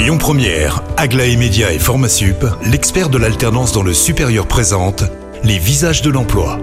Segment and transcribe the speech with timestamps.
[0.00, 5.04] Lyon Première, Aglaé Média et Formasup, l'expert de l'alternance dans le supérieur présente
[5.44, 6.58] les visages de l'emploi.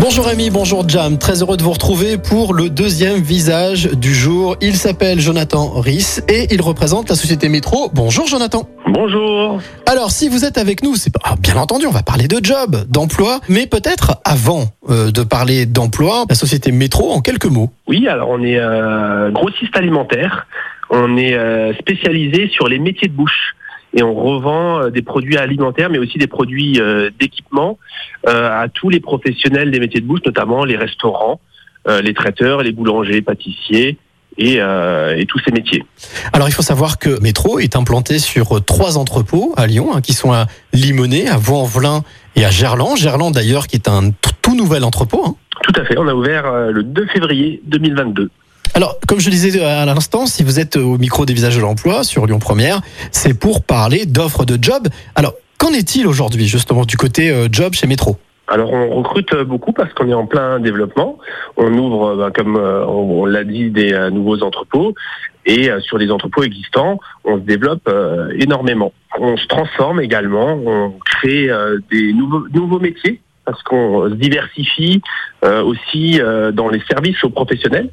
[0.00, 4.56] Bonjour Ami, bonjour Jam, très heureux de vous retrouver pour le deuxième visage du jour.
[4.62, 7.90] Il s'appelle Jonathan Riss et il représente la société Métro.
[7.92, 8.66] Bonjour Jonathan.
[8.88, 9.60] Bonjour.
[9.84, 12.42] Alors si vous êtes avec nous, c'est pas- ah, bien entendu, on va parler de
[12.42, 17.68] job, d'emploi, mais peut-être avant euh, de parler d'emploi, la société Métro en quelques mots.
[17.86, 20.46] Oui, alors on est euh, grossiste alimentaire.
[20.90, 23.54] On est euh, spécialisé sur les métiers de bouche
[23.94, 27.78] et on revend euh, des produits alimentaires, mais aussi des produits euh, d'équipement
[28.26, 31.40] à tous les professionnels des métiers de bouche, notamment les restaurants,
[32.02, 33.98] les traiteurs, les boulangers, pâtissiers
[34.36, 35.84] et, et tous ces métiers.
[36.32, 40.12] Alors il faut savoir que Métro est implanté sur trois entrepôts à Lyon, hein, qui
[40.12, 42.02] sont à Limonest, à Vaux-en-Velin
[42.34, 42.96] et à Gerland.
[42.96, 44.10] Gerland d'ailleurs qui est un
[44.42, 45.22] tout nouvel entrepôt.
[45.24, 45.34] hein.
[45.62, 45.96] Tout à fait.
[45.96, 48.28] On a ouvert le 2 février 2022.
[48.76, 52.04] Alors, comme je disais à l'instant, si vous êtes au micro des visages de l'emploi
[52.04, 54.88] sur Lyon Première, c'est pour parler d'offres de job.
[55.14, 59.44] Alors, qu'en est-il aujourd'hui, justement, du côté euh, job chez Métro Alors on recrute euh,
[59.44, 61.16] beaucoup parce qu'on est en plein développement.
[61.56, 64.92] On ouvre, euh, ben, comme euh, on, l'a dit, des euh, nouveaux entrepôts
[65.46, 68.92] et euh, sur les entrepôts existants, on se développe euh, énormément.
[69.18, 75.00] On se transforme également, on crée euh, des nouveaux métiers parce qu'on se diversifie
[75.44, 77.88] euh, aussi euh, dans les services aux professionnels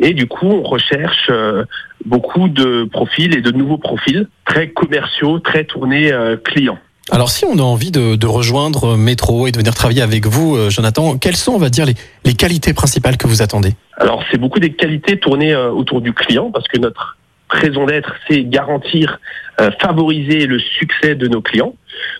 [0.00, 1.64] et du coup on recherche euh,
[2.04, 6.78] beaucoup de profils et de nouveaux profils très commerciaux, très tournés euh, clients.
[7.12, 10.56] Alors, si on a envie de, de rejoindre Métro et de venir travailler avec vous,
[10.56, 11.94] euh, Jonathan, quelles sont, on va dire, les,
[12.24, 13.74] les qualités principales que vous attendez?
[13.96, 17.16] Alors, c'est beaucoup des qualités tournées euh, autour du client parce que notre
[17.48, 19.20] raison d'être, c'est garantir,
[19.60, 21.74] euh, favoriser le succès de nos clients.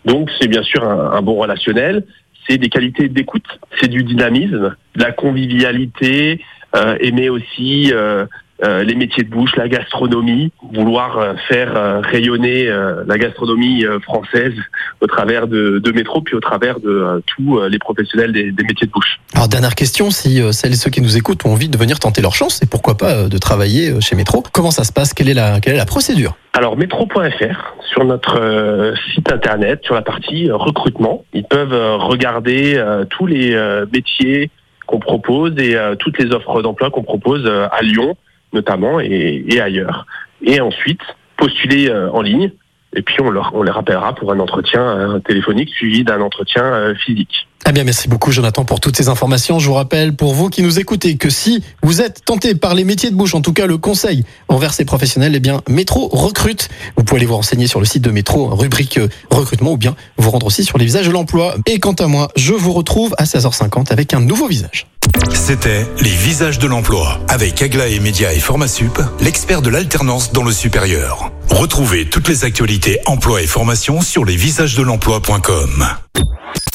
[0.05, 2.05] Donc, c'est bien sûr un, un bon relationnel,
[2.48, 3.47] c'est des qualités d'écoute,
[3.80, 6.41] c'est du dynamisme, de la convivialité,
[6.75, 8.27] euh, aimer aussi euh,
[8.64, 13.84] euh, les métiers de bouche, la gastronomie, vouloir euh, faire euh, rayonner euh, la gastronomie
[13.84, 14.54] euh, française
[15.00, 18.52] au travers de, de métro, puis au travers de euh, tous euh, les professionnels des,
[18.52, 19.20] des métiers de bouche.
[19.34, 21.98] Alors, dernière question, si euh, celles et ceux qui nous écoutent ont envie de venir
[21.98, 24.92] tenter leur chance, et pourquoi pas euh, de travailler euh, chez Métro, comment ça se
[24.92, 25.12] passe?
[25.12, 26.36] Quelle est, la, quelle est la procédure?
[26.52, 31.96] Alors métro.fr sur notre euh, site internet sur la partie euh, recrutement, ils peuvent euh,
[31.96, 34.50] regarder euh, tous les euh, métiers
[34.86, 38.16] qu'on propose et euh, toutes les offres d'emploi qu'on propose euh, à Lyon
[38.56, 40.06] notamment et, ailleurs.
[40.42, 41.00] Et ensuite
[41.36, 42.50] postuler euh, en ligne
[42.96, 46.64] et puis on, leur, on les rappellera pour un entretien euh, téléphonique suivi d'un entretien
[46.64, 47.46] euh, physique.
[47.68, 49.58] Eh bien, merci beaucoup, Jonathan, pour toutes ces informations.
[49.58, 52.84] Je vous rappelle, pour vous qui nous écoutez, que si vous êtes tenté par les
[52.84, 56.68] métiers de bouche, en tout cas le conseil envers ces professionnels, eh bien, Métro recrute.
[56.96, 59.95] Vous pouvez aller vous renseigner sur le site de Métro, rubrique euh, recrutement, ou bien
[60.16, 61.56] vous rendre aussi sur les visages de l'emploi.
[61.66, 64.86] Et quant à moi, je vous retrouve à 16h50 avec un nouveau visage.
[65.34, 70.52] C'était les visages de l'emploi avec Aglaé Média et Formasup, l'expert de l'alternance dans le
[70.52, 71.30] supérieur.
[71.50, 75.86] Retrouvez toutes les actualités emploi et formation sur lesvisagesdelemploi.com.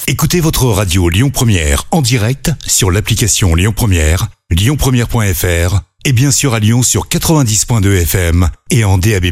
[0.07, 6.53] Écoutez votre radio Lyon Première en direct sur l'application Lyon Première, lyonpremière.fr et bien sûr
[6.53, 9.25] à Lyon sur 90.2 FM et en DAB+.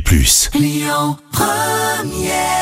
[0.53, 2.58] Lyon Première